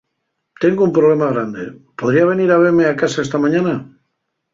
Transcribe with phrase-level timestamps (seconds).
[0.63, 1.63] Tengo un problema grande,
[1.99, 3.73] ¿podría venir a veme a casa esta mañana?